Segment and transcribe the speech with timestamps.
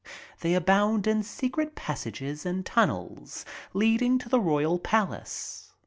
[0.39, 5.73] They abound in secret passages and tunnels leading up to the royal palace.